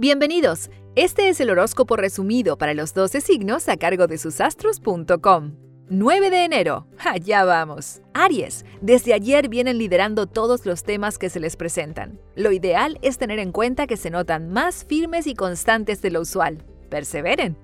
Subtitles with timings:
[0.00, 0.70] Bienvenidos.
[0.94, 5.56] Este es el horóscopo resumido para los 12 signos a cargo de susastros.com.
[5.90, 6.86] 9 de enero.
[7.00, 8.00] Allá vamos.
[8.14, 12.20] Aries, desde ayer vienen liderando todos los temas que se les presentan.
[12.36, 16.20] Lo ideal es tener en cuenta que se notan más firmes y constantes de lo
[16.20, 16.62] usual.
[16.90, 17.56] Perseveren.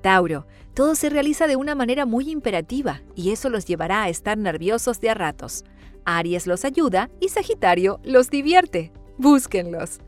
[0.00, 4.38] Tauro, todo se realiza de una manera muy imperativa y eso los llevará a estar
[4.38, 5.64] nerviosos de a ratos.
[6.04, 8.92] Aries los ayuda y Sagitario los divierte.
[9.18, 9.98] Búsquenlos.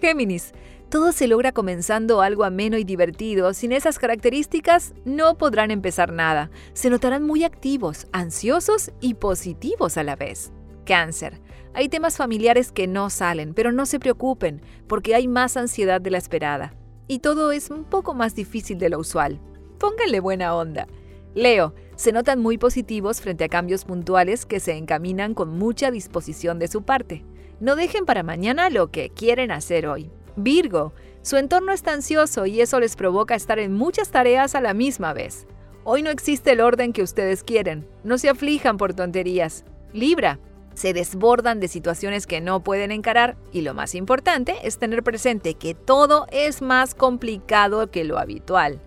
[0.00, 0.52] Géminis,
[0.90, 3.54] todo se logra comenzando algo ameno y divertido.
[3.54, 6.50] Sin esas características, no podrán empezar nada.
[6.72, 10.52] Se notarán muy activos, ansiosos y positivos a la vez.
[10.84, 11.40] Cáncer.
[11.74, 16.10] Hay temas familiares que no salen, pero no se preocupen, porque hay más ansiedad de
[16.10, 16.74] la esperada.
[17.06, 19.40] Y todo es un poco más difícil de lo usual.
[19.78, 20.88] Pónganle buena onda.
[21.34, 26.58] Leo, se notan muy positivos frente a cambios puntuales que se encaminan con mucha disposición
[26.58, 27.24] de su parte.
[27.60, 30.10] No dejen para mañana lo que quieren hacer hoy.
[30.36, 34.74] Virgo, su entorno está ansioso y eso les provoca estar en muchas tareas a la
[34.74, 35.46] misma vez.
[35.84, 39.64] Hoy no existe el orden que ustedes quieren, no se aflijan por tonterías.
[39.92, 40.38] Libra,
[40.74, 45.54] se desbordan de situaciones que no pueden encarar y lo más importante es tener presente
[45.54, 48.80] que todo es más complicado que lo habitual.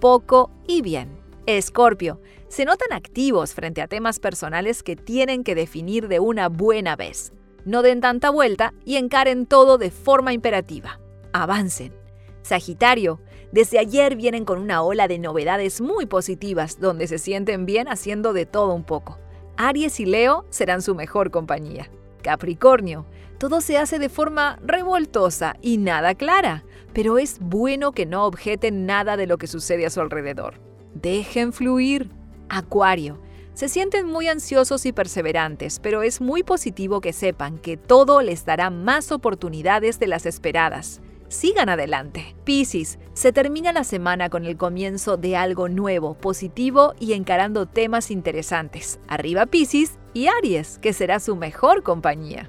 [0.00, 1.18] Poco y bien.
[1.46, 6.94] Escorpio, se notan activos frente a temas personales que tienen que definir de una buena
[6.94, 7.32] vez.
[7.64, 11.00] No den tanta vuelta y encaren todo de forma imperativa.
[11.32, 11.92] Avancen.
[12.42, 13.20] Sagitario,
[13.52, 18.32] desde ayer vienen con una ola de novedades muy positivas donde se sienten bien haciendo
[18.32, 19.18] de todo un poco.
[19.56, 21.90] Aries y Leo serán su mejor compañía.
[22.22, 23.06] Capricornio,
[23.38, 28.86] todo se hace de forma revoltosa y nada clara, pero es bueno que no objeten
[28.86, 30.54] nada de lo que sucede a su alrededor.
[30.94, 32.10] Dejen fluir.
[32.48, 33.20] Acuario,
[33.60, 38.46] se sienten muy ansiosos y perseverantes, pero es muy positivo que sepan que todo les
[38.46, 41.02] dará más oportunidades de las esperadas.
[41.28, 42.34] Sigan adelante.
[42.44, 48.10] Piscis, se termina la semana con el comienzo de algo nuevo, positivo y encarando temas
[48.10, 48.98] interesantes.
[49.08, 52.48] Arriba Piscis y Aries, que será su mejor compañía.